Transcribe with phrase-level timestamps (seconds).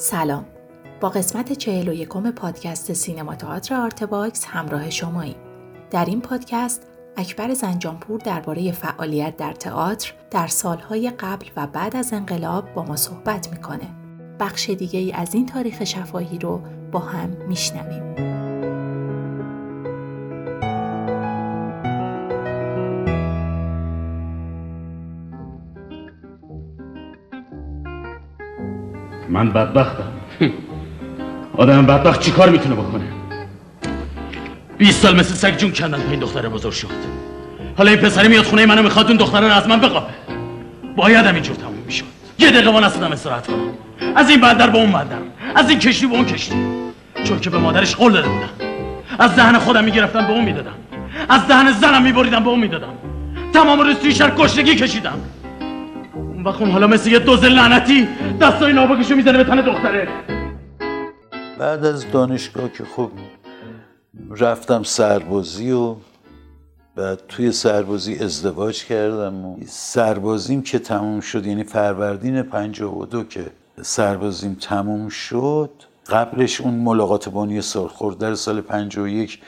[0.00, 0.46] سلام.
[1.00, 5.36] با قسمت چهل و یکم پادکست سینما تئاتر آرت باکس همراه شماییم.
[5.90, 6.86] در این پادکست
[7.16, 12.96] اکبر زنجانپور درباره فعالیت در تئاتر در سالهای قبل و بعد از انقلاب با ما
[12.96, 13.94] صحبت می‌کنه.
[14.40, 16.60] بخش دیگه ای از این تاریخ شفاهی رو
[16.92, 18.29] با هم میشنویم.
[29.30, 30.12] من بدبختم.
[31.56, 33.04] آدم بدبخت چی کار می‌تونه بکنه؟
[34.78, 36.88] 20 سال مثل سگ جون کندن این دختره بزرگ شد.
[37.78, 40.12] حالا این پسره میاد خونه منو می‌خواد اون دختره رو از من بقاپه
[40.96, 42.04] بایدم اینجور تموم می‌شد.
[42.38, 43.56] یه دقیقه با نستدم استراحت کنم.
[44.16, 45.16] از این بندر به اون بندر
[45.54, 46.54] از این کشتی به اون کشتی.
[47.24, 48.48] چون که به مادرش قول داده بودم.
[49.18, 50.74] از دهن خودم می‌گرفتم به اون می‌دادم.
[51.28, 52.92] از دهن زنم میبریدم به اون می‌دادم.
[53.52, 55.18] تمام روز توی شهر کشتگی کشیدم.
[56.40, 58.08] اون وقت حالا مثل یه دوز لعنتی
[58.40, 60.08] دستای نابکشو می‌زنه به تن دختره.
[61.58, 63.10] بعد از دانشگاه که خب
[64.30, 65.94] رفتم سربازی و
[66.96, 73.46] بعد توی سربازی ازدواج کردم و سربازیم که تموم شد یعنی فروردین 52 که
[73.82, 75.70] سربازیم تموم شد
[76.10, 79.40] قبلش اون ملاقات بانی سالخورد در سال 51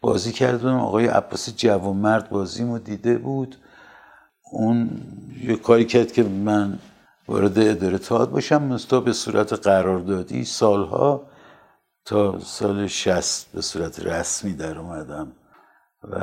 [0.00, 0.74] بازی کردم.
[0.74, 3.56] آقای عباسی جوانمرد بازیمو دیده بود.
[4.52, 4.90] اون
[5.42, 6.78] یه کاری کرد که من
[7.28, 11.22] وارد اداره تئاتر باشم مستا به صورت قراردادی سالها
[12.04, 15.32] تا سال 60 به صورت رسمی در اومدم.
[16.02, 16.16] و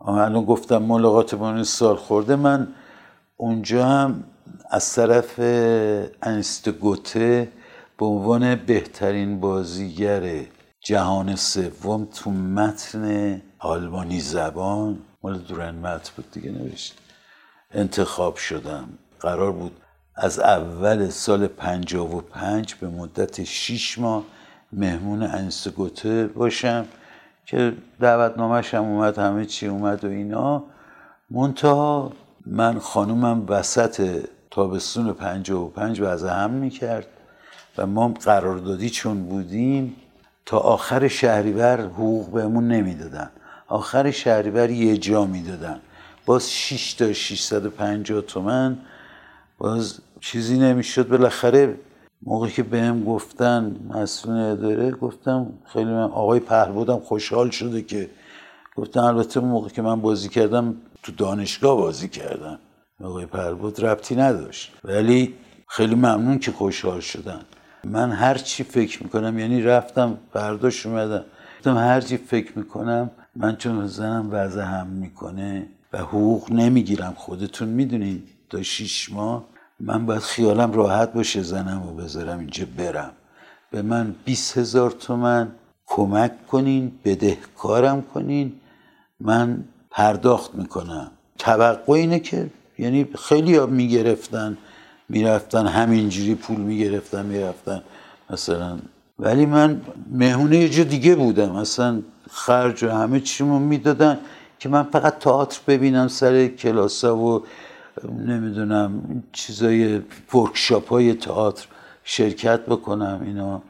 [0.00, 2.36] الان گفتم ملاقات بانی سال خورده.
[2.36, 2.68] من
[3.36, 4.24] اونجا هم
[4.70, 5.40] از طرف
[6.22, 7.52] انست گوته
[7.98, 10.44] به عنوان بهترین بازیگر
[10.80, 17.05] جهان سوم تو متن آلمانی زبان مال دورن متن بود دیگه نوشت.
[17.74, 18.88] انتخاب شدم.
[19.20, 19.72] قرار بود
[20.16, 24.24] از اول سال 55 به مدت 6 ماه
[24.72, 26.86] مهمون انست گوته باشم
[27.46, 30.64] که دعوتنامهش هم اومد همه چی اومد و اینا.
[31.30, 32.12] منتها
[32.46, 37.06] من خانومم وسط تابستون 55 وضع هم می‌کرد
[37.78, 39.96] و ما قراردادی چون بودیم
[40.46, 43.30] تا آخر شهریور حقوق بهمون نمی‌دادن.
[43.68, 45.80] آخر شهریور یه جا می‌دادن.
[46.26, 48.78] باز 6 تا 650 تومن.
[49.58, 51.08] باز چیزی نمی‌شد.
[51.08, 51.74] بالاخره
[52.22, 58.10] موقعی که بهم گفتن مسئول اداره گفتم خیلی من آقای پهلودم خوشحال شده که
[58.76, 62.58] گفتم البته موقع که من بازی کردم تو دانشگاه بازی کردم.
[63.04, 64.72] آقای پهلود ربطی نداشت.
[64.84, 65.34] ولی
[65.68, 67.40] خیلی ممنون که خوشحال شدن.
[67.84, 71.24] من هر چی فکر می‌کنم یعنی رفتم برداشت اومدم.
[71.58, 75.66] گفتم هر چی فکر می‌کنم من چون زنم وضع هم می‌کنه.
[75.96, 77.14] و حقوق نمی‌گیرم.
[77.16, 79.44] خودتون می‌دونید تا شیش ماه
[79.80, 83.12] من باید خیالم راحت باشه زنم و بذارم اینجا برم.
[83.70, 85.48] به من 20 هزار تومن
[85.86, 88.52] کمک کنین بدهکارم کنین.
[89.20, 91.10] من پرداخت می‌کنم.
[91.38, 94.56] توقع اینه که یعنی خیلی ها می‌گرفتن
[95.08, 97.82] می‌رفتن همینجوری پول می‌گرفتن می‌رفتن.
[98.30, 98.78] مثلا
[99.18, 99.80] ولی من
[100.10, 101.52] مهمونه یه جا دیگه بودم.
[101.52, 104.18] مثلا خرج و همه چیمو می‌دادن.
[104.58, 107.42] که من فقط تئاتر ببینم سر کلاسا و
[108.18, 110.02] نمی‌دونم چیزای
[110.34, 111.66] ورکشاپ های تئاتر
[112.04, 113.62] شرکت بکنم اینا.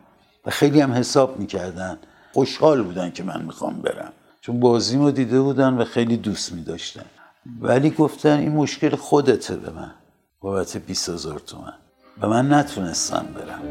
[0.46, 1.98] و خیلی هم حساب می‌کردن.
[2.32, 4.12] خوشحال بودن که من می‌خوام برم.
[4.40, 7.04] چون بازیمو دیده بودن و خیلی دوست میداشتن.
[7.60, 9.90] ولی گفتن این مشکل خودته به من.
[10.40, 11.72] بابت 20 هزار تومن.
[12.20, 13.62] و من نتونستم برم.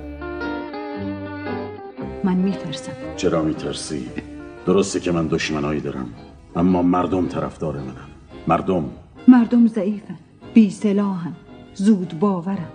[2.23, 2.91] من میترسم.
[3.15, 4.09] چرا میترسی؟
[4.65, 6.13] درسته که من دشمنایی دارم.
[6.55, 8.09] اما مردم طرفدار منم.
[8.47, 8.89] مردم.
[9.27, 10.17] مردم ضعیفن.
[10.53, 11.35] بی سلاحن.
[11.73, 12.67] زود باورن.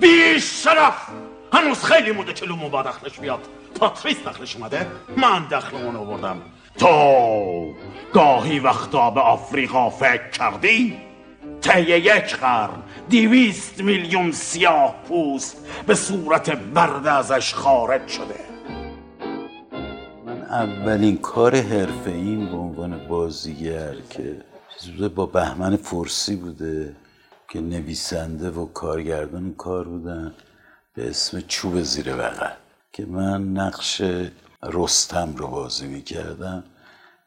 [0.00, 1.08] بی شرف!
[1.52, 3.40] هنوز خیلی مونده که لومو با دخلش بیاد.
[3.80, 4.86] پاتریس دخلش اومده.
[5.16, 6.36] من دخلمون آوردم
[6.78, 7.74] تو
[8.12, 10.96] گاهی وقتا به آفریقا فکر کردی؟
[11.60, 18.45] طی یک قرن دیویست میلیون سیاه پوست به صورت برد ازش خارج شده.
[20.56, 24.42] اولین کار حرفه این به عنوان بازیگر که
[24.78, 26.96] چیز بوده با بهمن فرسی بوده
[27.48, 30.34] که نویسنده و کارگردان کار بودن
[30.94, 32.54] به اسم چوب زیر بغل.
[32.92, 34.02] که من نقش
[34.62, 36.64] رستم رو بازی می‌کردم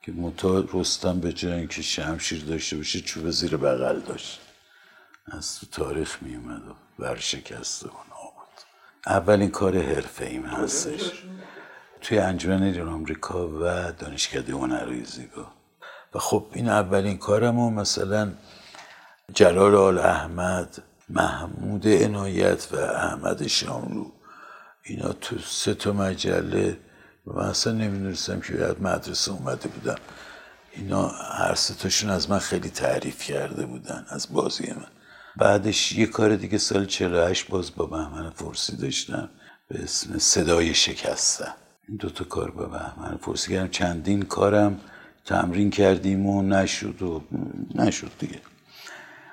[0.02, 4.42] که متا رستم به جای اینکه شمشیر داشته باشه چوب زیر بغل داشت.
[5.32, 6.74] از تو تاریخ می اومد و
[7.04, 8.58] ورشکسته و نابود
[9.08, 11.24] اولین کار حرفه ایم هستش.
[12.02, 15.46] توی انجمن ایران آمریکا و دانشکده هنرهای زیبا.
[16.14, 18.32] و خب این اولین کارمو مثلا
[19.34, 24.06] جلال آل احمد محمود عنایت و احمد شاملو
[24.84, 26.78] اینا تو سه تا مجله
[27.28, 29.96] و من اصلا نمی‌دونستم که باید مدرسه اومده بودم
[30.72, 34.88] اینا هر سه تاشون از من خیلی تعریف کرده بودن از بازی من.
[35.38, 39.30] بعدش یه کار دیگه سال 48 باز با بهمن فرسی داشتم
[39.68, 41.54] به اسم صدای شکستن.
[41.90, 44.80] این دوتا کار با بهمن فرسی کردم چندین کارم
[45.26, 47.24] تمرین کردیم و نشد و
[47.76, 48.42] نشد دیگه.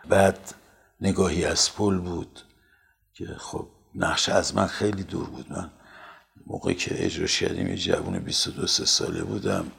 [0.08, 0.54] بعد
[1.00, 2.40] نگاهی از پل بود
[3.14, 5.52] که خب نقش از من خیلی دور بود.
[5.52, 5.70] من
[6.46, 9.72] موقعی که اجرا کردیم یه جوون 22 ساله بودم.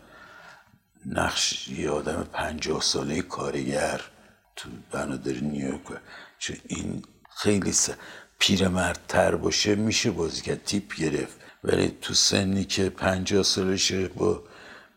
[1.06, 4.02] نقش یه آدم پنجاه ساله کارگر
[4.56, 6.02] تو بنادر نیویورک.
[6.40, 7.04] چون این
[7.38, 7.74] خیلی
[8.40, 11.47] پیرمردتر باشه میشه بازی کرد تیپ گرفت.
[11.64, 14.44] ولی تو سنی که پنجاه سالشه با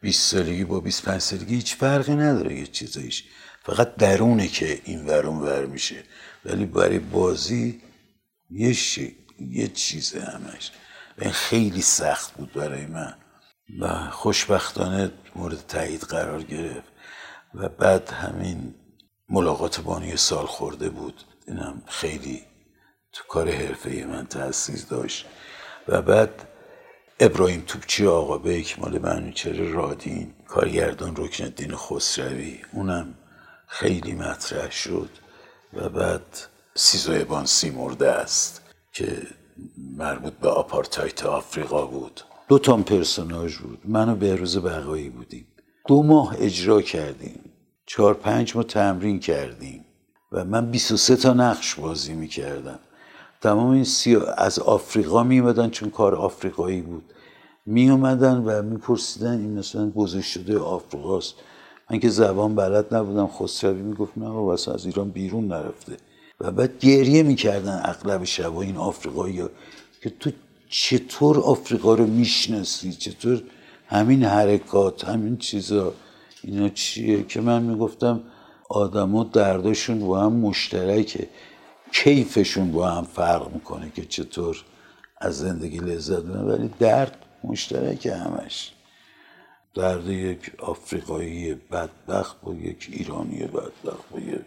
[0.00, 3.24] 20 سالگی با 25 سالگی هیچ فرقی نداره یه چیزایش.
[3.62, 6.02] فقط درونه که این ورون ور میشه.
[6.44, 7.82] ولی برای بازی
[8.50, 8.76] یه,
[9.38, 10.72] یه چیزه همش.
[11.18, 13.14] این خیلی سخت بود برای من.
[13.80, 16.92] و خوشبختانه مورد تایید قرار گرفت.
[17.54, 18.74] و بعد همین
[19.28, 21.24] ملاقات بانی سال خورده بود.
[21.48, 22.42] اینم خیلی
[23.12, 25.26] تو کار حرفه من تاثیر داشت.
[25.90, 26.30] و بعد
[27.20, 33.14] ابراهیم توپچی آقا بیک مال منوچر رادین کارگردان رکن الدین خسروی اونم
[33.66, 35.10] خیلی مطرح شد
[35.72, 36.22] و بعد
[36.74, 39.22] سیزوئه بانسی مرده است که
[39.96, 42.20] مربوط به آپارتاید آفریقا بود.
[42.48, 43.78] دو تا پرسوناژ بود.
[43.84, 45.46] من و بهروز بقایی بودیم.
[45.88, 47.40] دو ماه اجرا کردیم.
[47.86, 49.84] چهار پنج ماه تمرین کردیم.
[50.32, 52.78] و من 23 تا نقش بازی می‌کردم.
[53.40, 57.04] تمام این سی از آفریقا می چون کار آفریقایی بود.
[57.66, 61.34] می اومدن و میپرسیدن این مثلا گذاشت شده آفریقاست.
[61.90, 65.96] من که زبان بلد نبودم خسروی می‌گفت نه واسه از ایران بیرون نرفته.
[66.40, 69.42] و بعد گریه می‌کردن اغلب شب این آفریقایی
[70.02, 70.30] که تو
[70.68, 73.42] چطور آفریقا رو می‌شناسی؟ چطور
[73.86, 75.92] همین حرکات همین چیزا؟
[76.42, 78.20] اینا چیه؟ که من می‌گفتم
[78.68, 81.28] آدما دردشون با هم مشترکه.
[81.92, 84.64] کیفشون با هم فرق می‌کنه که چطور
[85.20, 88.72] از زندگی لذت ببرن ولی درد مشترک همش.
[89.74, 94.40] درد یک آفریقایی بدبخت با یک ایرانی بدبخت با یک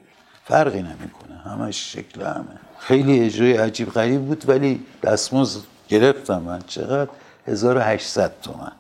[0.46, 1.38] فرقی نمی‌کنه.
[1.38, 2.60] همش شکل همه.
[2.80, 6.62] خیلی اجرای عجیب غریب بود ولی دستمزد گرفتم من.
[6.68, 7.12] چقدر؟
[7.48, 8.72] 1800 تومن.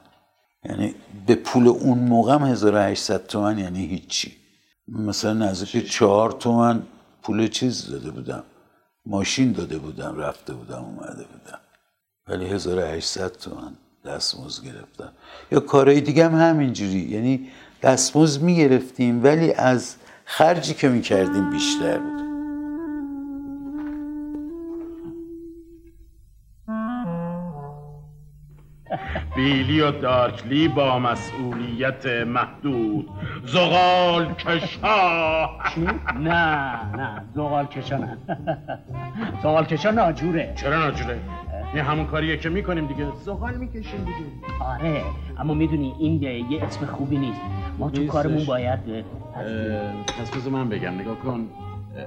[0.65, 0.95] یعنی
[1.27, 4.38] به پول اون موقع 1800 تومن یعنی هیچی.
[4.88, 6.83] مثلا نزدیک چهار تومن
[7.24, 8.44] پول چیز داده بودم.
[9.06, 11.60] ماشین داده بودم رفته بودم اومده بودم.
[12.28, 13.74] ولی 1800 تومن
[14.06, 15.12] دستمزد گرفتم.
[15.52, 17.00] یا کارهای دیگه هم همینجوری.
[17.00, 17.50] یعنی
[17.82, 19.96] دستمزد می‌گرفتیم ولی از
[20.26, 22.23] خرجی که می‌کردیم بیشتر بود.
[29.36, 33.10] بیلی و دارکلی با مسئولیت محدود.
[33.45, 35.50] زغال کشا.
[36.19, 38.18] نه نه زغال کشا نه.
[39.44, 40.54] زغال کشا ناجوره.
[40.56, 41.19] چرا ناجوره؟
[41.75, 43.06] یه همون کاریه که می‌کنیم دیگه.
[43.25, 44.63] زغال می‌کشیم دیگه.
[44.63, 45.01] آره
[45.38, 47.42] اما می‌دونی این یه اسم خوبی نیست.
[47.80, 48.80] ما تو کارمون باید
[50.19, 51.48] پس من بگم نگاه کن.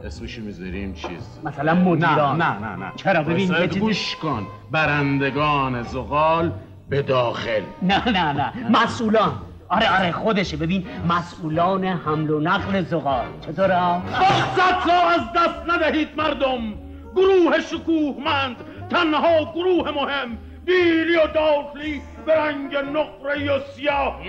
[0.05, 2.43] اسمشو می‌ذاریم چیز؟ مثلا مدیران.
[2.43, 4.47] نه نه نه چرا؟ ببین گوش کن.
[4.71, 6.53] برندگان زغال
[6.89, 7.63] به داخل.
[7.83, 8.53] نه نه نه.
[8.71, 9.33] مسئولان.
[9.69, 10.57] آره آره خودشه.
[10.57, 13.27] ببین مسئولان حمل و نقل زغال.
[13.41, 16.75] چطوره؟ فرصت را از دست ندهید مردم.
[17.17, 18.57] گروه شکوهمند
[18.91, 20.39] تنها گروه مهم.
[20.65, 24.21] بیلی و داخلی به رنگ نقره و سیاه.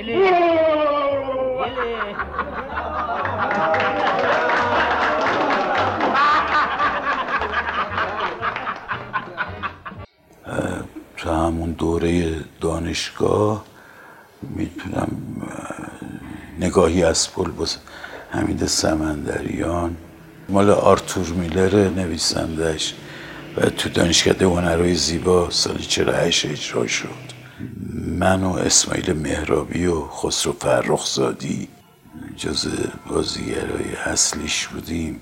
[11.67, 13.65] همون دوره دانشگاه
[14.41, 15.12] می‌تونم
[16.59, 17.77] نگاهی از پل باز
[18.29, 19.97] حمید سمندریان.
[20.50, 22.93] مال آرتور میلر نویسندش
[23.57, 27.27] و تو دانشکده هنرهای زیبا سال 48 اجرا شد.
[28.19, 31.67] من و اسماعیل مهرابی و خسرو فرخزادی
[32.38, 32.67] جز
[33.09, 35.21] بازیگرای اصلیش بودیم.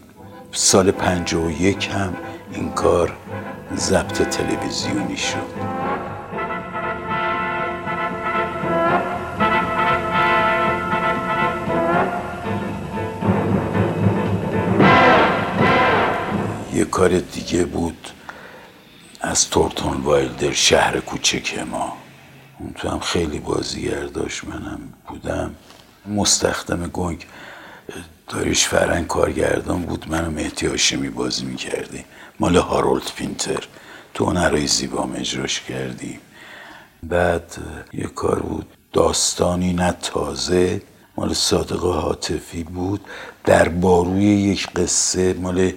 [0.51, 2.13] سال 51 هم
[2.51, 3.13] این کار
[3.75, 5.74] ضبط تلویزیونی شد.
[17.05, 18.09] کار دیگه بود
[19.21, 21.97] از تورتون وایلدر شهر کوچک ما.
[22.59, 25.55] اون تو هم خیلی بازیگر داشت منم بودم.
[26.07, 27.25] مستخدم گنگ.
[28.27, 30.05] داریش فرنگ کارگردان بود.
[30.09, 32.05] من و مهدی هاشمی بازی می‌کردیم
[32.39, 33.67] مال هارولد پینتر.
[34.13, 36.19] تو هنرهای زیبام اجراش کردیم
[37.03, 37.55] بعد
[37.93, 38.65] یه کار بود.
[38.93, 40.81] داستانی نه تازه.
[41.17, 43.01] مال صادق حاطفی بود.
[43.43, 45.71] در باروی یک قصه مال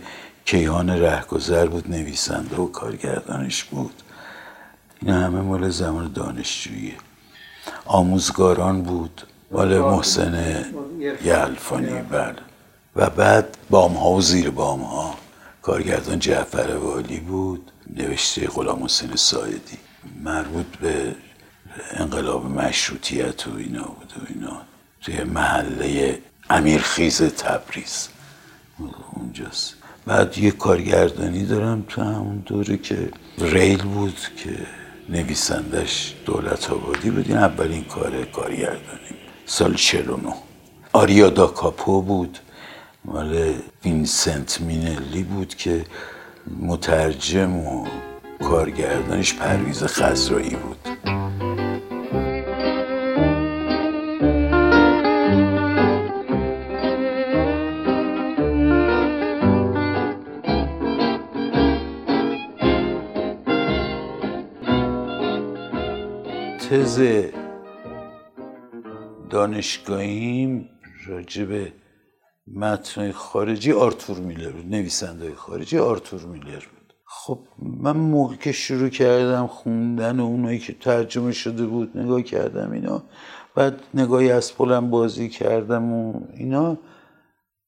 [0.51, 4.03] کیهان رهگذر بود نویسنده و کارگردانش بود.
[5.03, 6.97] این همه مال زمان دانشجویی.
[7.87, 10.65] آموزگاران بود مال محسن
[11.25, 12.35] یلفانی بله.
[12.97, 15.15] و بعد بام ها و زیر بام ها
[15.63, 19.79] کارگردان جعفر والی بود نوشته غلام حسین سایدی
[20.25, 21.15] مربوط به
[21.91, 24.63] انقلاب مشروطیت و اینا بود و اینا.
[25.01, 26.19] توی محله
[26.51, 28.09] امیرخیز تبریز.
[29.13, 29.78] اونجاست.
[30.09, 34.51] بعد یه کارگردانی دارم تو همون دوره که ریل بود که
[35.09, 37.29] نویسندش دولت آبادی بود.
[37.29, 39.15] این اولین کار کارگردانی
[39.47, 40.35] سال 49
[40.93, 41.47] آریا دا
[42.01, 42.39] بود.
[43.05, 45.85] مال وینسنت مینلی بود که
[46.61, 47.87] مترجم و
[48.41, 50.89] کارگردانش پرویز خزرایی بود.
[66.71, 67.25] تز
[69.31, 70.71] دانشگاهیم
[71.07, 71.49] راجب
[72.55, 76.95] متن خارجی آرتور میلر بود نویسنده خارجی آرتور میلر بود.
[77.05, 83.03] خب من موقع که شروع کردم خوندن اونایی که ترجمه شده بود نگاه کردم اینا
[83.55, 86.79] بعد نگاهی از پلم بازی کردم و اینا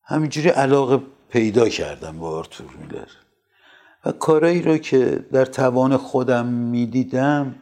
[0.05, 3.09] همینجوری علاقه پیدا کردم با آرتور میلر.
[4.05, 7.55] و کارایی رو که در توان خودم می‌دیدم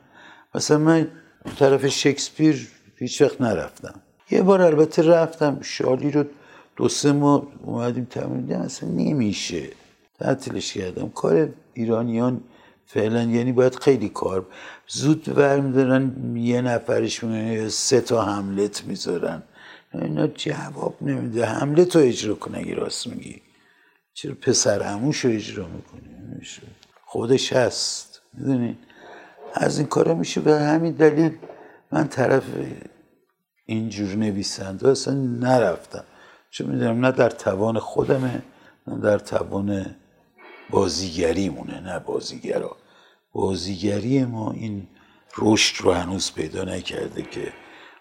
[0.54, 1.08] مثلا من
[1.56, 4.00] طرف شکسپیر هیچ وقت نرفتم.
[4.30, 6.24] یه بار البته رفتم شالی رو
[6.76, 9.68] دو سه ماه اومدیم تمرین اصلا نمیشه.
[10.18, 11.08] تعطیلش کردم.
[11.08, 12.40] کار ایرانیان
[12.86, 14.46] فعلا یعنی باید خیلی کار.
[14.88, 19.42] زود برمیدارن یه نفرش میگن سه تا حملت می‌ذارن.
[19.94, 21.44] اینا جواب نمیده.
[21.44, 23.42] حملت رو اجرا کن اگه راست میگی.
[24.14, 26.10] چرا پسر هموش رو اجرا می‌کنی؟
[27.04, 28.22] خودش هست.
[28.34, 28.76] می‌دونین
[29.54, 31.38] از این کارا میشه به همین دلیل
[31.92, 32.44] من طرف
[33.66, 36.04] اینجور نویسنده اصلا نرفتم.
[36.50, 38.42] چون می‌دونم نه در توان خودمه
[38.86, 39.96] نه در توان
[40.70, 42.76] بازیگریمونه نه بازیگرا.
[43.32, 44.86] بازیگری ما این
[45.38, 47.52] رشد رو هنوز پیدا نکرده که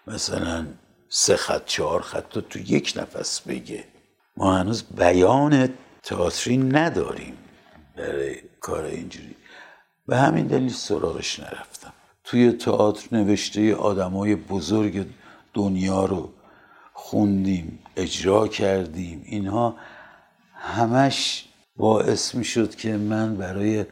[0.06, 0.66] مثلا
[1.08, 3.84] سه خط چهار خط رو تو یک نفس بگه.
[4.36, 5.68] ما هنوز بیان
[6.02, 7.36] تئاتری نداریم
[7.96, 9.36] برای کار اینجوری.
[10.08, 11.92] به همین دلیل سراغش نرفتم.
[12.24, 15.06] توی تئاتر نوشته آدمای بزرگ
[15.54, 16.32] دنیا رو
[16.92, 19.22] خوندیم اجرا کردیم.
[19.24, 19.76] اینها
[20.54, 23.86] همش باعث می شد که من برای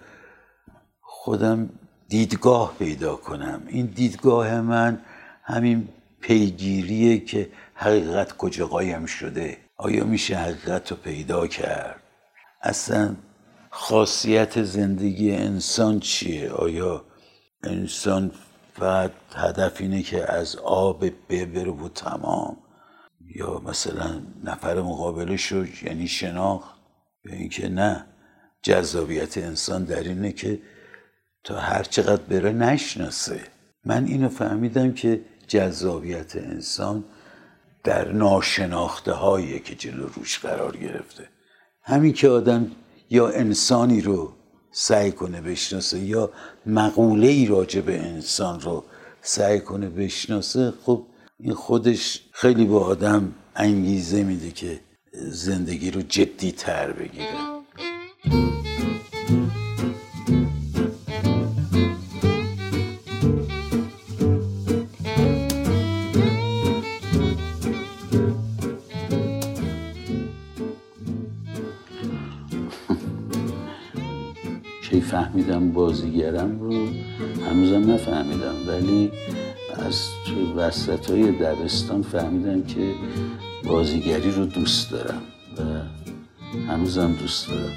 [1.00, 1.70] خودم
[2.08, 3.62] دیدگاه پیدا کنم.
[3.66, 5.00] این دیدگاه من
[5.42, 5.88] همین
[6.20, 9.56] پیگیریه که حقیقت کجا قایم شده.
[9.76, 12.00] آیا میشه حقیقت رو پیدا کرد؟
[12.62, 13.16] اصلا
[13.78, 17.04] خاصیت زندگی انسان چیه؟ آیا
[17.64, 18.30] انسان
[18.74, 22.56] فقط هدف اینه که از آب ببره و تمام؟
[23.34, 26.74] یا مثلا نفر مقابلش رو یعنی شناخت؟
[27.24, 28.06] یا اینکه نه
[28.62, 30.58] جذابیت انسان در اینه که
[31.44, 33.40] تا هر چقدر بره نشناسه.
[33.84, 37.04] من اینو فهمیدم که جذابیت انسان
[37.84, 41.28] در ناشناخته هایی که جلو روش قرار گرفته.
[41.82, 42.70] همین که آدم
[43.10, 44.32] یا انسانی رو
[44.72, 46.30] سعی کنه بشناسه یا
[46.66, 48.84] مقوله ای راجع به انسان رو
[49.22, 51.06] سعی کنه بشناسه خب
[51.40, 54.80] این خودش خیلی با آدم انگیزه میده که
[55.12, 57.56] زندگی رو جدی تر بگیره.
[75.16, 76.86] فهمیدم بازیگرم رو
[77.46, 79.12] هنوزم نفهمیدم ولی
[79.76, 82.94] از تو وسط های دبستان فهمیدم که
[83.64, 85.22] بازیگری رو دوست دارم
[85.58, 85.62] و
[86.68, 87.72] هنوزم دوست دارم.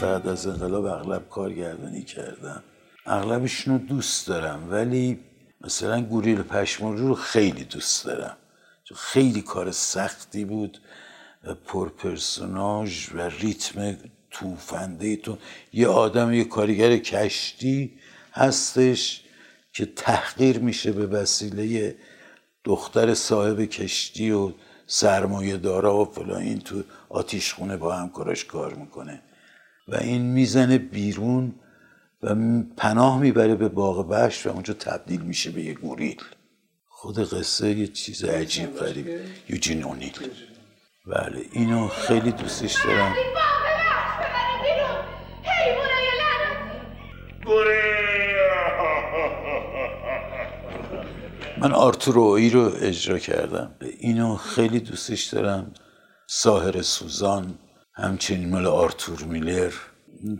[0.00, 2.62] بعد از انقلاب اغلب کارگردانی کردم.
[3.06, 5.18] اغلبشون رو دوست دارم ولی
[5.60, 8.36] مثلا گوریل پشمالو رو خیلی دوست دارم.
[8.84, 10.78] چون خیلی کار سختی بود
[11.44, 13.96] و پرپرسوناژ و ریتم
[14.34, 15.38] توفنده تو.
[15.72, 17.92] یه آدم یه کارگر کشتی
[18.32, 19.24] هستش
[19.72, 21.94] که تحقیر میشه به وسیله
[22.64, 24.52] دختر صاحب کشتی و
[24.86, 26.42] سرمایه دارا و فلان.
[26.42, 29.22] این تو آتیش خونه با همکاراش کار می‌کنه.
[29.88, 31.54] و این می‌زنه بیرون
[32.22, 32.34] و
[32.76, 36.22] پناه می‌بره به باغ وحش و اونجا تبدیل میشه به یک گوریل
[36.88, 39.06] خود قصه یه چیز عجیب غریب.
[39.48, 40.18] یوجین اونیل
[41.06, 43.14] بله اینو خیلی دوستش دارم.
[51.64, 53.70] من آرتور اوی رو اجرا کردم.
[53.98, 55.72] اینو خیلی دوستش دارم.
[56.26, 57.54] ساهر سوزان
[57.94, 59.72] همچنین مال آرتور میلر.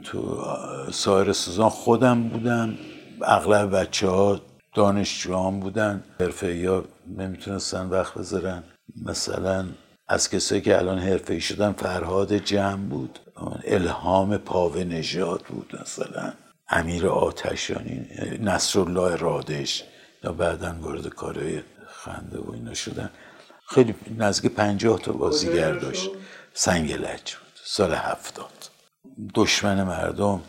[0.05, 0.45] تو
[0.93, 2.75] ساهر سوزان خودم بودم.
[3.23, 4.41] اغلب بچه ها
[4.75, 6.05] دانشجوان بودن.
[6.21, 6.85] حرفه یا
[7.17, 8.63] نمی‌تونستن وقت بذارن.
[9.05, 9.67] مثلا
[10.09, 13.19] از کسایی که الان حرفه شدن فرهاد جمع بود.
[13.65, 16.33] الهام پاوه نژاد بود مثلا.
[16.69, 18.07] امیر آتشانی
[18.41, 19.85] نصرالله رادش.
[20.25, 23.11] یا بعدا وارد کارهای خنده و اینا شدن.
[23.69, 26.11] خیلی نزدیک پنجاه تا بازیگر داشت.
[26.55, 27.61] سنگلج بود.
[27.65, 28.71] سال هفتاد.
[29.35, 30.41] دشمن مردم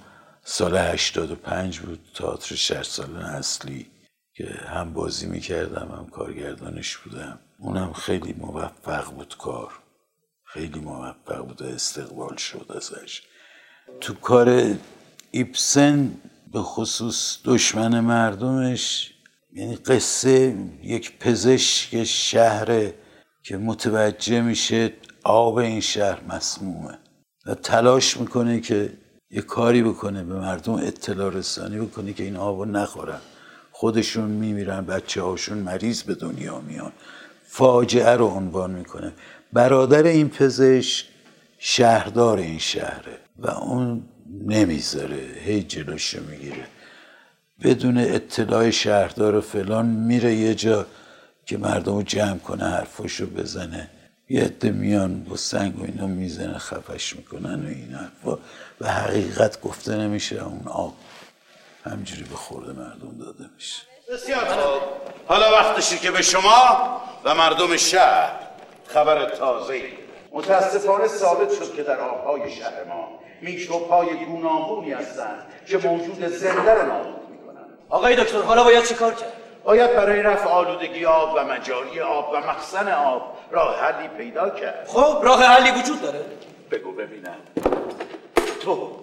[0.44, 2.00] سال هشتاد و پنج بود.
[2.16, 3.88] تئاتر شهر سالن اصلی
[4.34, 7.40] که هم بازی می‌کردم هم کارگردانش بودم.
[7.60, 9.72] اونم خیلی موفق بود کار.
[10.46, 13.22] خیلی موفق بود و استقبال شد ازش.
[14.02, 14.76] تو کار
[15.32, 16.12] ایپسن
[16.54, 19.15] به خصوص دشمن مردمش
[19.56, 22.92] یعنی قصه یک پزشک شهر
[23.44, 24.94] که متوجه میشه
[25.24, 26.98] آب این شهر مسمومه
[27.46, 28.94] و تلاش می‌کنه که
[29.32, 33.20] یه کاری بکنه به مردم اطلاع رسانی بکنه که این آب رو نخورن.
[33.72, 36.92] خودشون میمیرن بچه هاشون مریض به دنیا میان.
[37.48, 39.14] فاجعه رو عنوان می‌کنه.
[39.54, 41.06] برادر این پزشک
[41.58, 44.04] شهردار این شهره و اون
[44.46, 46.68] نمی‌ذاره هی جلوشو می‌گیره.
[47.64, 50.86] بدون اطلاع شهردار و فلان میره یه جا
[51.46, 53.90] که مردم رو جمع کنه حرفاشو بزنه.
[54.30, 58.38] یه عده میان با سنگ و اینا می‌زنه خفش می‌کنن و این حرفا.
[58.82, 60.94] و حقیقت گفته نمیشه اون آب
[61.84, 63.82] همجوری به خورده مردم داده میشه.
[64.14, 64.82] بسیار خوب.
[65.28, 68.40] حالا وقتشی که به شما و مردم شهر
[68.88, 69.82] خبر تازه
[70.32, 77.15] متاسفانه ثابت شد که در آبهای شهر ما میکروبهای گوناگونی هستند که موجود زنده می‌کنند
[77.90, 82.34] آقای دکتر حالا باید چه کار کرد؟ باید برای رفع آلودگی آب و مجاری آب
[82.34, 84.88] و مخزن آب راه حلی پیدا کرد.
[84.88, 86.26] خب راه حلی وجود داره.
[86.72, 87.38] بگو ببینم.
[88.62, 89.00] تو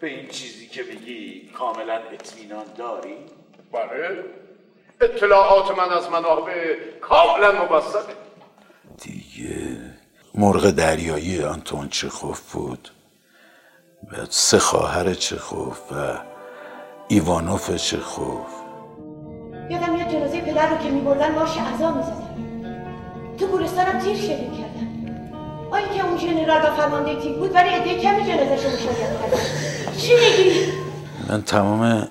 [0.00, 3.16] به این چیزی که میگی کاملا اطمینان داری؟
[3.72, 4.24] بله.
[5.00, 8.04] اطلاعات من از منابع کاملا مبسط.
[9.02, 9.76] دیگه
[10.34, 12.90] مرغ دریایی آنتون چخوف بود؟
[14.12, 16.18] بعد سه خواهر چخوف و
[17.08, 18.46] ایوانوف چخوف
[19.70, 22.26] یادم یه جنازه پدر رو که میبردن مارش اعضا می‌زدن.
[23.38, 24.86] تو گورستانم تیر شلیک کردن
[25.70, 29.36] آیا که اون ژنرال و فرمانده تیر بود ولی عده کمی جنازه رو مشاهده
[29.96, 30.60] چی میگی؟
[31.28, 32.08] من تمام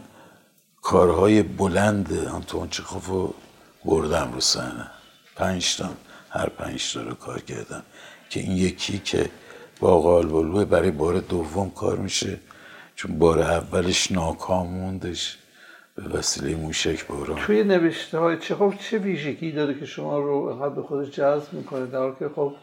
[0.81, 3.33] کارهای بلند آنتون چخوف رو
[3.85, 4.87] بردم رو صحنه.
[5.35, 5.89] پنج تا
[6.29, 7.83] هر پنج تا رو کار کردم.
[8.29, 9.29] که این یکی که
[9.79, 12.39] با قالبلوه برای بار دوم کار میشه
[12.95, 15.37] چون بار اولش ناکام موندش
[15.95, 17.39] به وسیله موشک باران.
[17.45, 21.85] توی نوشته های چخوف چه ویژگی داره که شما رو اینقدر به خود جذب می‌کنه؟
[21.85, 22.53] در که خب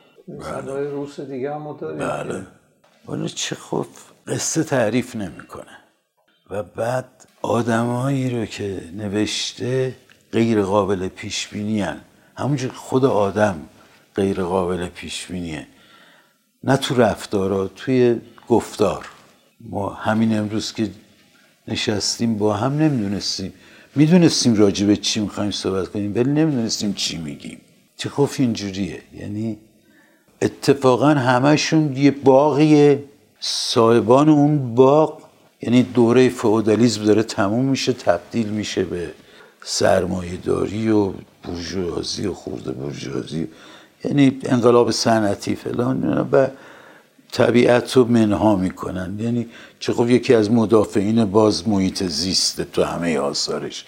[0.68, 1.98] های روس دیگه هم داریم.
[1.98, 2.46] بله.
[3.08, 5.78] ولی چخوف قصه تعریف نمی‌کنه.
[6.50, 7.08] و بعد
[7.42, 9.94] آدمایی رو که نوشته
[10.32, 11.86] غیر قابل پیش بینی
[12.36, 13.60] همونجور خود آدم
[14.14, 15.66] غیر قابل پیش بینیه
[16.64, 19.06] نه تو رفتارا توی گفتار.
[19.70, 20.90] ما همین امروز که
[21.68, 23.52] نشستیم با هم نمی‌دونستیم.
[23.96, 27.60] می‌دونستیم راجع به چی می‌خوایم صحبت کنیم ولی نمی‌دونستیم چی میگیم.
[27.96, 29.02] چخوف اینجوریه.
[29.14, 29.58] یعنی
[30.42, 33.04] اتفاقا همشون یه باقیه
[33.40, 35.22] صاحبان اون باغ
[35.62, 39.10] یعنی دوره فئودالیسم داره تموم میشه تبدیل میشه به
[39.64, 43.48] سرمایه داری و بورژوازی و خورده بورژوازی.
[44.04, 46.46] یعنی انقلاب صنعتی فلان و
[47.32, 49.18] طبیعت رو منها می‌کنن.
[49.20, 49.46] یعنی
[49.80, 53.84] خب یکی از مدافعین باز محیط زیسته تو همه آثارش.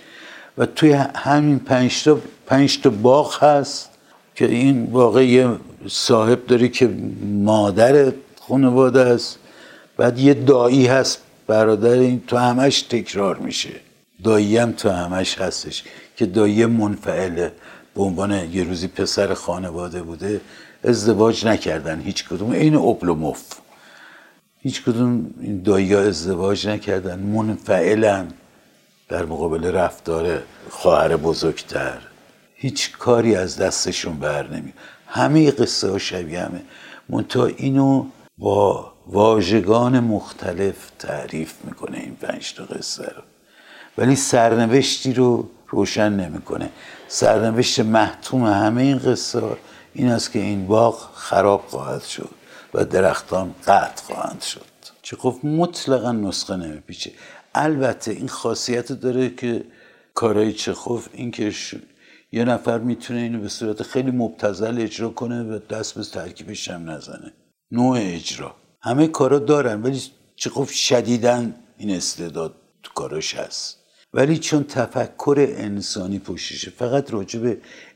[0.58, 3.90] و توی همین پنج تا, پنج تا باغ هست
[4.34, 5.48] که این واقع
[5.88, 6.90] صاحب داره که
[7.24, 8.12] مادر
[8.48, 9.38] خانواده است.
[9.96, 12.22] بعد یه دایی هست برادر این.
[12.26, 13.70] تو همش تکرار میشه.
[14.24, 15.84] دایی هم تو همش هستش
[16.16, 17.52] که دایی منفعله.
[17.94, 20.40] به عنوان یه روزی پسر خانواده بوده.
[20.84, 22.50] ازدواج نکردن هیچ کدوم.
[22.50, 23.42] این اپلوموف
[24.58, 27.18] هیچ کدوم این دایی ازدواج نکردن.
[27.18, 28.28] منفعلن
[29.08, 31.98] در مقابل رفتار خواهر بزرگتر.
[32.54, 34.72] هیچ کاری از دستشون بر نمی
[35.06, 36.62] همه قصه ها شبیه همه.
[37.08, 38.06] منتها اینو
[38.38, 43.22] با واژگان مختلف تعریف می‌کنه این پنج تا قصه رو.
[43.98, 46.70] ولی سرنوشتی رو روشن نمی‌کنه.
[47.08, 49.40] سرنوشت محتوم همه این قصه
[49.94, 52.30] این است که این باغ خراب خواهد شد
[52.74, 54.64] و درختان قطع خواهند شد.
[55.02, 57.12] چخوف مطلقا نسخه نمیپیچه.
[57.54, 59.64] البته این خاصیت داره که
[60.14, 61.52] کارهای چخوف این که
[62.32, 66.90] یه نفر می‌تونه اینو به صورت خیلی مبتزل اجرا کنه و دست به ترکیبش هم
[66.90, 67.32] نزنه.
[67.70, 68.54] نوع اجرا.
[68.82, 70.02] همه کارا دارن ولی
[70.36, 73.78] چخوف شدیدن این استعداد تو کاراش هست.
[74.14, 77.54] ولی چون تفکر انسانی پشتشه فقط راجع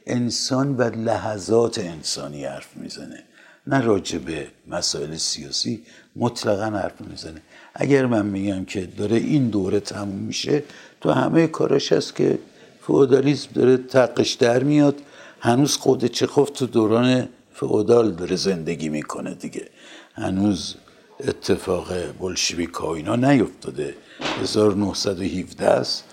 [0.09, 3.23] انسان و لحظات انسانی حرف می‌زنه.
[3.67, 5.83] نه راجع به مسائل سیاسی
[6.17, 7.43] مطلقا حرف می‌زنه.
[7.75, 10.63] اگر من میگم که داره این دوره تموم میشه
[11.01, 12.39] تو همه کاراش هست که
[12.83, 14.97] فئودالیسم داره تقش در میاد.
[15.41, 19.69] هنوز خود چخوف تو دوران فئودال داره زندگی می‌کنه دیگه.
[20.15, 20.75] هنوز
[21.21, 23.95] اتفاق بلشویک و اینا نیفتاده.
[24.41, 26.05] 1917 است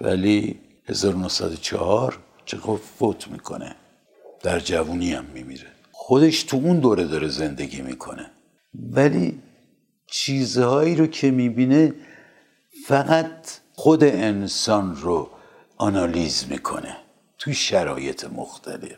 [0.00, 3.76] ولی 1904 چخوف فوت می‌کنه.
[4.42, 5.66] در جوونی هم میمیره.
[5.92, 8.30] خودش تو اون دوره داره زندگی می‌کنه.
[8.74, 9.42] ولی
[10.06, 11.94] چیزهایی رو که می‌بینه
[12.86, 15.30] فقط خود انسان رو
[15.76, 16.96] آنالیز می‌کنه.
[17.38, 18.96] توی شرایط مختلف.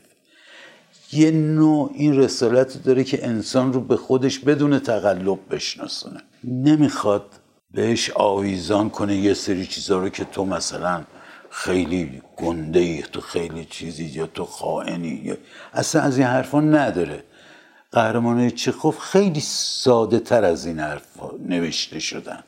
[1.13, 6.21] یه نوع این رسالت داره که انسان رو به خودش بدون تقلب بشناسونه.
[6.45, 7.31] نمی‌خواد
[7.71, 11.05] بهش آویزان کنه یه سری چیزها رو که تو مثلا
[11.57, 15.35] خیلی گنده ای تو خیلی چیزی یا تو خائنی
[15.73, 17.25] اصلا از این حرفا نداره.
[17.93, 21.07] قهرمانه چخوف خیلی ساده تر از این حرف
[21.49, 22.43] نوشته شدن.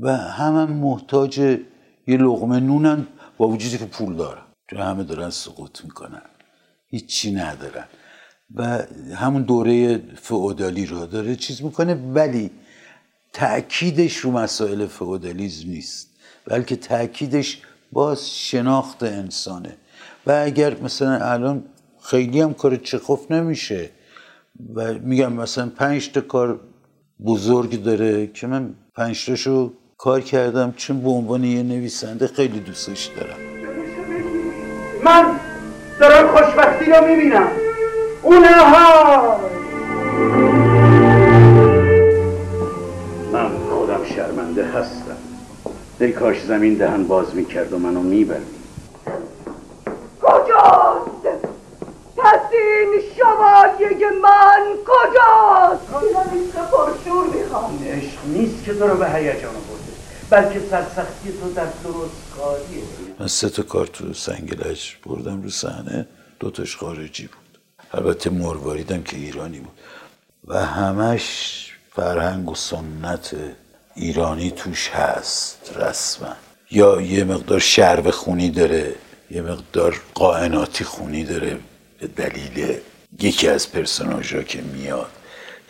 [0.00, 3.06] و همه محتاج یه لغمه نونن
[3.38, 4.42] با وجودی که پول دارن.
[4.70, 6.22] چون همه دارن سقوط می‌کنن.
[6.86, 7.84] هیچی ندارن.
[8.54, 8.78] و
[9.14, 12.50] همون دوره فعودالی رو داره چیز می‌کنه ولی
[13.32, 16.08] تأکیدش رو مسائل فئودالیزم نیست.
[16.46, 19.76] بلکه تأکیدش باز شناخت انسانه.
[20.26, 21.64] و اگر مثلا الان
[22.02, 23.90] خیلی هم کار چخوف نمیشه.
[24.74, 26.60] و میگم مثلا پنج تا کار
[27.26, 33.10] بزرگ داره که من پنج تاشو کار کردم چون به عنوان یه نویسنده خیلی دوستش
[33.16, 33.36] دارم.
[35.04, 35.40] من
[36.00, 37.48] دارم خوشبختی رو می‌بینم.
[38.22, 39.40] اونها
[46.22, 48.46] کاش زمین دهن باز می‌کرد و منو می‌برد.
[50.20, 51.26] کجاست؟
[52.16, 59.52] پس این شوالیه من کجاست؟ نیست پرشور می‌خوام؟ عشق نیست که تو رو به هیجان
[59.52, 59.92] برده
[60.30, 62.82] بلکه سرسختی تو در درست کاریه.
[63.18, 66.06] من سه تا کار تو سنگلج بردم رو صحنه
[66.40, 67.58] دوتاش خارجی بود.
[67.92, 69.78] البته مرواریدم که ایرانی بود.
[70.46, 73.34] و همش فرهنگ و سنت
[73.94, 76.36] ایرانی توش هست رسما.
[76.70, 78.94] یا یه مقدار شرب خونی داره
[79.30, 81.58] یه مقدار قائناتی خونی داره
[81.98, 82.78] به دلیل
[83.20, 85.10] یکی از پرسناژها که میاد.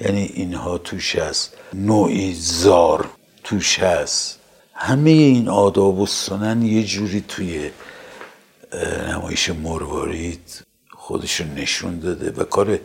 [0.01, 3.11] یعنی اینها توش هست نوعی زار
[3.45, 4.39] توش هست.
[4.75, 7.71] همه این آداب و سنن یه جوری توی
[9.09, 12.79] نمایش مروارید خودشون نشون داده و کار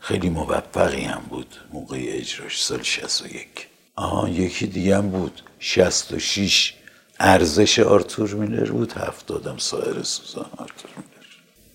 [0.00, 5.42] خیلی موفقی هم بود موقع اجراش سال 61 آها یکی دیگه هم بود.
[5.58, 6.74] 66
[7.20, 8.92] ارزش آرتور میلر بود.
[8.92, 11.26] هفتادم سایر سوزان آرتور میلر.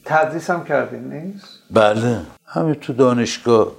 [0.05, 2.21] تدریس هم کردین نیست؟ بله.
[2.45, 3.71] همه تو دانشگاه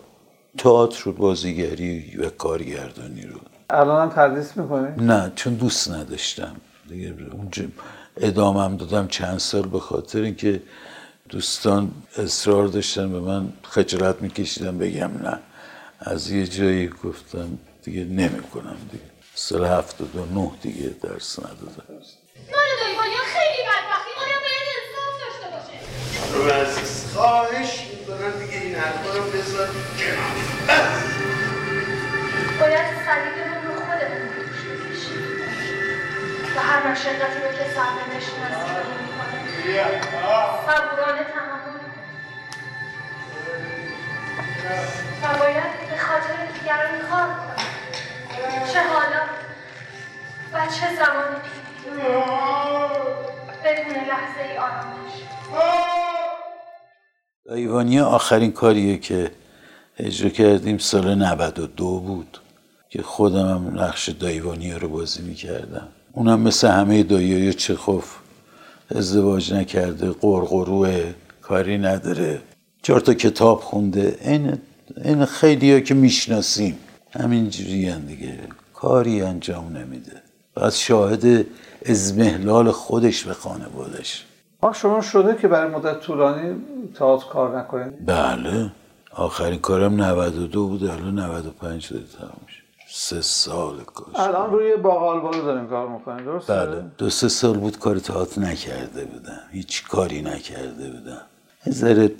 [0.59, 3.41] تئاتر و بازیگری و کارگردانی رو.
[3.71, 6.57] الان هم تدریس می‌کنی؟ نه چون دوست نداشتم.
[6.89, 7.65] دیگه اونجا
[8.17, 10.63] ادامم دادم چند سال به خاطر اینکه
[11.29, 15.39] دوستان اصرار داشتن به من خجالت میکشیدم بگم نه.
[16.01, 19.05] از یه جایی گفتم دیگه نمی‌کنم دیگه.
[19.35, 21.85] سال هفتاد و نه دیگه درس ندادم.
[23.35, 24.11] خیلی بدبختی.
[24.19, 25.77] اونم باید انصاف داشته باشه؟
[26.35, 27.13] رو عزیز.
[27.15, 29.69] خواهش می‌کنم دیگه این حرفا رو بذار
[29.99, 30.33] کنار.
[30.69, 31.03] بس
[32.61, 34.29] باید صلیبمون رو خودمون
[36.57, 39.39] و هر مشقتی رو که سرنوشت نصیبمون می‌کنه
[40.67, 41.93] صبورانه تحمل کنیم
[45.23, 47.52] و باید به خاطر دیگران کار کنیم.
[48.73, 49.23] چه حالا؟
[50.53, 52.03] و چه زمان پیری؟
[53.65, 55.13] بدون لحظه ای آرامش.
[58.01, 59.31] آخرین کاریه که
[59.99, 62.39] اجرا کردیم سال 92 بود
[62.89, 65.89] که خودم هم نقش دایوانیا رو بازی می‌کردم.
[66.13, 68.17] اونم مثل همه دایای چخوف
[68.95, 72.43] ازدواج نکرده قرقروه کاری نداره.
[72.83, 74.19] چهار تا کتاب خونده.
[74.21, 74.59] این
[75.05, 76.79] این خیلی که می‌شناسیم.
[77.13, 78.39] همینجوری دیگه.
[78.75, 80.23] کاری انجام نمیده.
[80.55, 81.47] بعد شاهد
[81.87, 84.25] ازمهلال خودش به خانوادش.
[84.61, 86.57] آه شما شده که برای مدت طولانی
[86.95, 88.73] تئاتر کار نکنید؟ بله.
[89.15, 92.41] آخرین کارم 92 بود الان 95 شده تمام
[92.89, 96.85] سه سال کاش الان روی باقال بالو داریم کار می‌کنیم درست بله.
[96.99, 99.41] دو سه سال بود کار تئاتر نکرده بودم.
[99.53, 101.21] هیچ کاری نکرده بودم.
[101.69, 102.13] ذره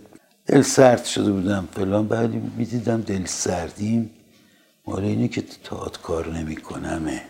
[0.47, 1.69] دل سرد شده بودم.
[1.73, 4.11] فلان بعدی می‌دیدم دل سردیم
[4.87, 7.23] مال اینه که تئاتر کار نمیکنمه.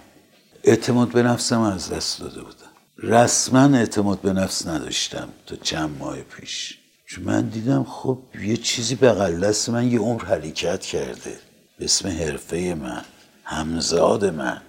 [0.64, 2.72] اعتماد به نفسم از دست داده بودم.
[2.98, 6.78] رسما اعتماد به نفس نداشتم تا چند ماه پیش.
[7.06, 11.38] چون من دیدم خب یه چیزی بغل دست من یه عمر حرکت کرده.
[11.78, 13.04] به اسم حرفه من
[13.44, 14.62] همزاد من.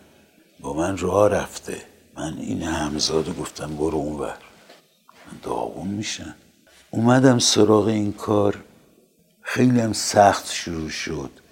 [0.60, 1.82] با من راه رفته.
[2.16, 4.38] من این همزاد گفتم برو اونور
[5.28, 6.36] من داغون میشم.
[6.92, 8.64] اومدم سراغ این کار.
[9.42, 11.43] خیلی هم سخت شروع شد.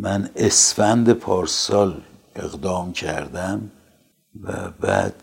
[0.00, 2.00] من اسفند پارسال
[2.36, 3.70] اقدام کردم
[4.42, 5.14] و بعد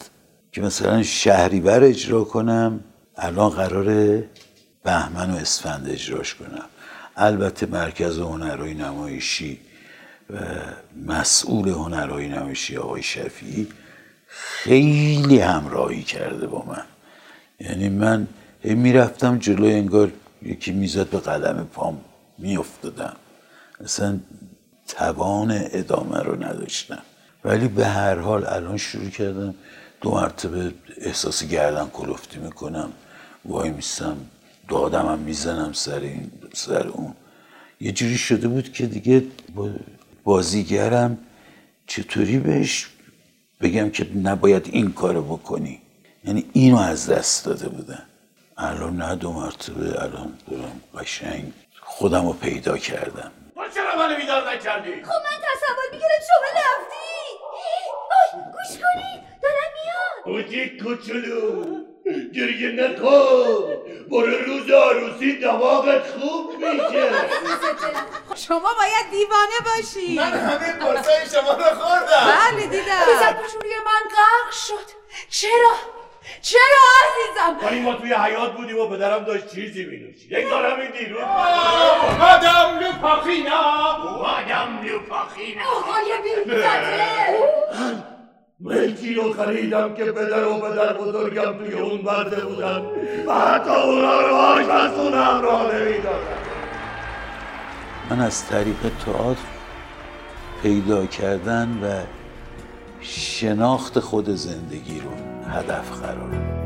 [0.51, 2.79] که مثلا شهریور اجرا کنم
[3.15, 4.29] الان قراره
[4.83, 6.65] بهمن و اسفند اجراش کنم.
[7.15, 9.59] البته مرکز هنرهای نمایشی
[10.29, 10.37] و
[11.05, 13.67] مسئول هنرهای نمایشی آقای شفیعی
[14.27, 16.83] خیلی همراهی کرده با من.
[17.59, 18.27] یعنی من
[18.63, 22.01] می‌رفتم جلوی انگار یکی می‌زد به قدم پام
[22.37, 23.15] میافتادم.
[23.83, 24.19] اصلا
[24.97, 25.49] توان
[25.79, 27.01] ادامه رو نداشتم.
[27.45, 29.55] ولی به هر حال الان شروع کردم
[30.01, 32.91] دو مرتبه احساس گردن کلفتی می‌کنم.
[33.45, 34.17] وای میستم
[34.69, 37.13] دادمم می‌زنم سر این سر اون.
[37.79, 39.23] یه جوری شده بود که دیگه
[40.23, 41.17] بازیگرم
[41.87, 42.87] چطوری بهش
[43.61, 45.81] بگم که نباید این کارو بکنی؟
[46.25, 48.03] یعنی اینو از دست داده بودن.
[48.57, 53.31] الان نه دو مرتبه الان دارم قشنگ خودم رو پیدا کردم.
[53.73, 57.39] چرا منو بیدار نکردی؟ خب من تصور می‌گیرم شما رفتی.
[58.11, 60.23] آی گوش کنید دارم میاد.
[60.25, 61.75] بودی کوچولو
[62.35, 63.81] گریه نکن.
[64.09, 67.11] برو روز عروسی دماغت خوب میشه.
[68.35, 70.15] شما باید دیوانه باشی.
[70.15, 72.51] من همه قرصای شما رو خوردم.
[72.51, 73.05] بله دیدم.
[73.61, 74.87] روی من غرق شد.
[75.29, 75.75] چرا؟
[76.41, 76.59] چرا
[77.03, 81.21] عزیزم؟ ولی ما توی حیات بودیم و پدرم داشت چیزی مینوشی یک دار همین دیروز
[82.21, 83.61] آدم لوپاخینا
[84.23, 86.71] آدم لوپاخینا آقای بیزده
[88.59, 92.81] ملکی رو خریدم که پدر و پدر بزرگم توی اون برده بودن؟
[93.27, 96.37] و حتی اونا رو آشپزونم را نمی‌دادن.
[98.09, 99.41] من از طریق تئاتر
[100.61, 102.05] پیدا کردن و
[103.01, 106.61] شناخت خود زندگی رو هدف قرار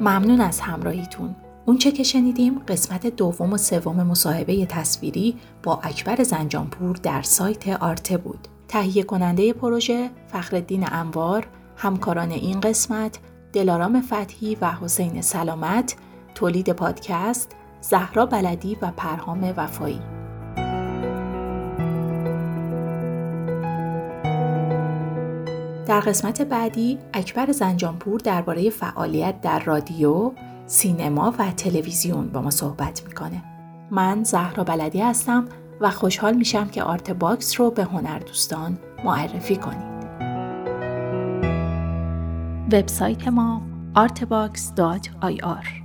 [0.00, 1.36] ممنون از همراهیتون
[1.66, 7.68] اون چه که شنیدیم قسمت دوم و سوم مصاحبه تصویری با اکبر زنجانپور در سایت
[7.68, 8.48] آرته بود.
[8.68, 13.18] تهیه کننده پروژه فخردین انوار، همکاران این قسمت
[13.52, 15.96] دلارام فتحی و حسین سلامت،
[16.34, 20.00] تولید پادکست زهرا بلدی و پرهام وفایی.
[25.86, 30.32] در قسمت بعدی اکبر زنجانپور درباره فعالیت در رادیو،
[30.66, 33.42] سینما و تلویزیون با ما صحبت می‌کنه.
[33.90, 35.44] من زهرا بلدی هستم
[35.80, 39.94] و خوشحال میشم که آرت باکس رو به هنردوستان معرفی کنید.
[42.72, 43.62] وبسایت ما
[43.96, 45.83] artbox.ir